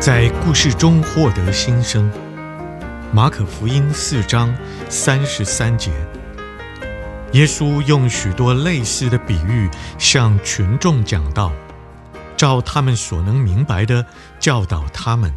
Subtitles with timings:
[0.00, 2.10] 在故事中获得新生。
[3.12, 4.56] 马可福音四章
[4.88, 5.90] 三十三节，
[7.34, 11.52] 耶稣用许多类似的比喻向群众讲道，
[12.34, 14.06] 照他们所能明白的
[14.38, 15.34] 教导他们。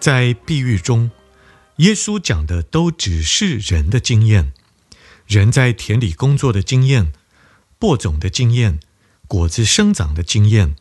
[0.00, 1.12] 在比喻中，
[1.76, 4.52] 耶稣讲的都只是人的经验，
[5.28, 7.12] 人在田里工作的经验，
[7.78, 8.80] 播种的经验，
[9.28, 10.74] 果子生长的经验。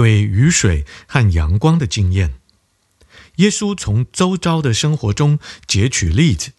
[0.00, 2.32] 对雨水和阳光的经验，
[3.36, 6.52] 耶稣从周遭的生活中截取例子，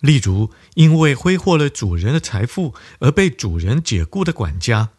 [0.00, 4.92] 例如因为挥霍了主人的财富而被主人解雇的管家，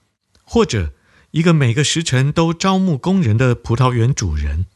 [0.44, 0.94] 或者
[1.32, 4.68] 一个每个时辰都招募工人的葡萄园主人。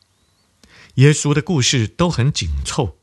[0.96, 2.98] 耶稣的故事都很紧凑，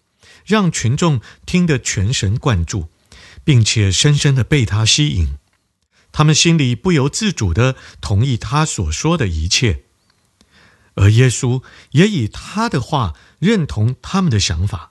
[0.44, 2.88] 让群众听得全神贯注，
[3.44, 5.38] 并且深深地被他吸引。
[6.18, 9.84] 他们心里不由自主地同意他所说的一切，
[10.96, 11.62] 而耶稣
[11.92, 14.90] 也以他的话认同他们的想法。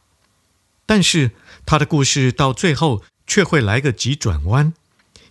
[0.85, 1.31] 但是
[1.65, 4.73] 他的故事到最后却会来个急转弯，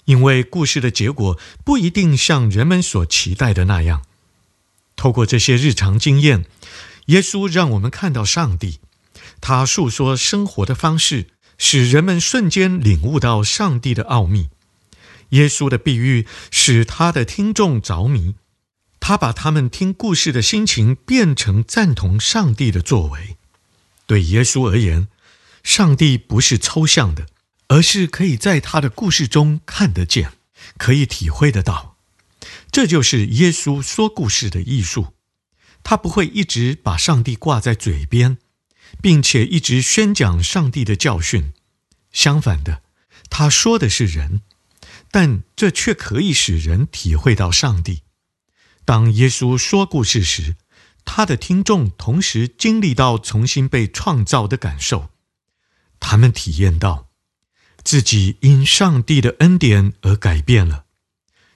[0.05, 4.03] 因为故事的结果不一定像人们所期待的那样。
[4.97, 6.45] 透过这些日常经验，
[7.07, 8.81] 耶稣让我们看到上帝，
[9.41, 14.51] 他述说生活的方式，使人们瞬间领悟到上帝的奥秘。
[15.31, 18.35] 耶稣的比喻使他的听众着迷，
[19.01, 23.37] 他把他们听故事的心情变成赞同上帝的作为。
[24.07, 25.09] 对耶稣而言，
[25.63, 27.27] 上帝不是抽象的，
[27.69, 30.33] 而是可以在他的故事中看得见，
[30.77, 31.97] 可以体会得到。
[32.71, 35.15] 这就是耶稣说故事的艺术。
[35.83, 38.39] 他不会一直把上帝挂在嘴边，
[39.01, 41.53] 并且一直宣讲上帝的教训。
[42.13, 42.83] 相反的，
[43.31, 44.43] 他说的是人。
[45.19, 48.03] 但这却可以使人体会到上帝。
[48.85, 50.57] 当耶稣说故事时，
[51.07, 55.09] 他的听众同时经历到重新被创造的感受。
[56.01, 57.09] 他们体验到
[57.83, 60.85] 自己因上帝的恩典而改变了。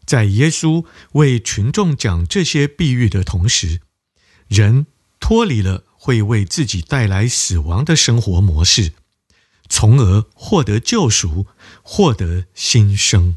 [0.06, 3.82] 在耶稣为群众讲这些比喻的同时，
[4.48, 4.86] 人
[5.20, 8.94] 脱离了会为自己带来死亡的生活模式，
[9.68, 11.44] 从而获得救赎，
[11.82, 13.36] 获得新生。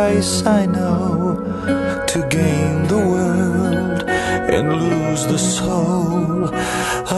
[0.00, 1.36] price I know
[2.12, 3.98] to gain the world
[4.56, 6.48] and lose the soul.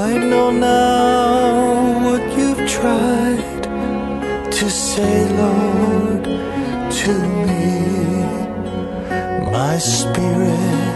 [0.09, 3.63] I know now what you've tried
[4.59, 6.25] to say, Lord,
[7.01, 7.13] to
[7.47, 7.69] me.
[9.59, 10.93] My spirit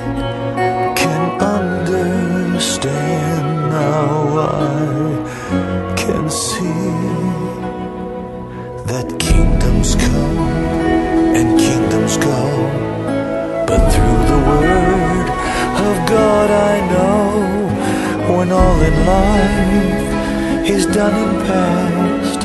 [20.68, 22.44] is done and past,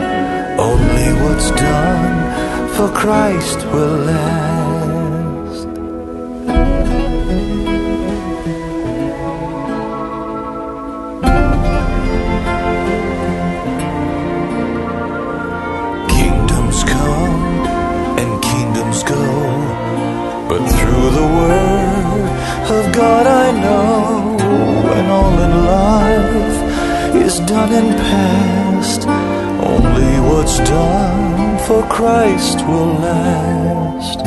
[0.60, 4.61] only what's done for Christ will last.
[27.15, 29.07] is done and past,
[29.61, 34.21] only what's done for Christ will last.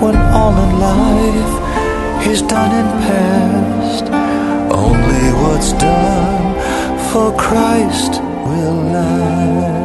[0.00, 1.54] When all in life
[2.26, 4.04] is done and past,
[4.70, 6.54] only what's done
[7.10, 9.78] for Christ will last.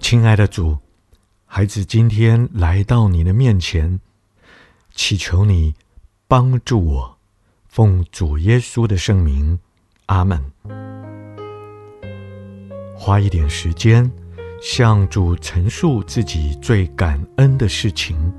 [0.00, 0.76] 亲爱的主，
[1.46, 3.98] 孩子今天来到你的面前，
[4.97, 5.75] 祈求你
[6.27, 7.17] 帮助我，
[7.69, 9.59] 奉主耶稣的圣名，
[10.07, 10.43] 阿门。
[12.95, 14.11] 花一点时间，
[14.59, 18.33] 向主陈述自己最感恩的事情。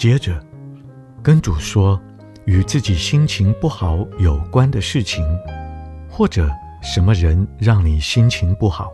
[0.00, 0.42] 接着，
[1.22, 2.00] 跟主说
[2.46, 5.22] 与自己心情不好有关的事情，
[6.08, 6.50] 或者
[6.80, 8.90] 什么人让你心情不好，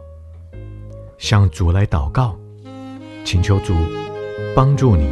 [1.16, 2.36] 向主来祷告，
[3.24, 3.72] 请求主
[4.52, 5.08] 帮助你。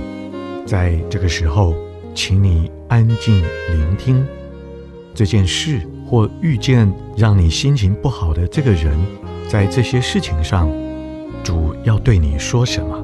[0.67, 1.77] 在这个时候，
[2.13, 3.41] 请你安静
[3.71, 4.27] 聆听
[5.15, 8.99] 这件事，或遇见让你心情不好的这个人，
[9.49, 10.69] 在这些事情上，
[11.45, 13.04] 主要对你说什么。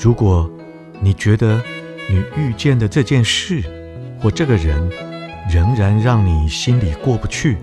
[0.00, 0.48] 如果
[1.00, 1.60] 你觉得
[2.08, 3.64] 你遇见的这件事
[4.20, 4.88] 或这个人
[5.50, 7.56] 仍然让你心里过不去，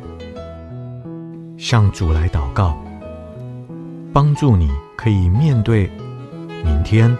[1.57, 2.77] 向主来祷告，
[4.11, 5.89] 帮助你可以面对
[6.65, 7.17] 明天，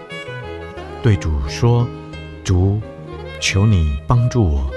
[1.02, 1.88] 对主说
[2.44, 2.78] ：“主，
[3.40, 4.70] 求你帮助我。”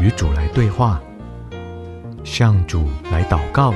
[0.00, 1.02] 与主来对话，
[2.22, 3.74] 向主来祷告，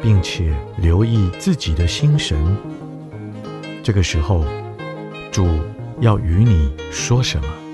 [0.00, 2.56] 并且留意自己的心神。
[3.88, 4.44] 这个时候，
[5.32, 5.48] 主
[6.00, 7.67] 要与你说什么？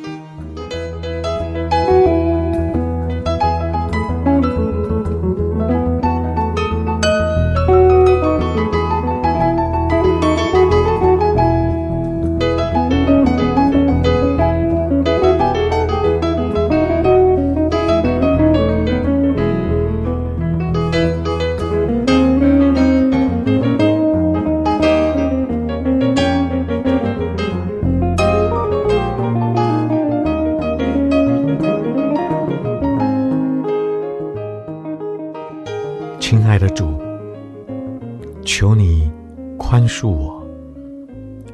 [38.45, 39.11] 求你
[39.59, 40.47] 宽恕我，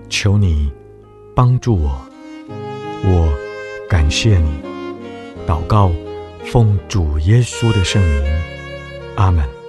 [0.08, 0.70] 求你
[1.36, 2.00] 帮助我，
[3.04, 3.32] 我
[3.88, 4.50] 感谢你。
[5.46, 5.90] 祷告，
[6.44, 8.24] 奉主耶稣的圣名，
[9.16, 9.59] 阿门。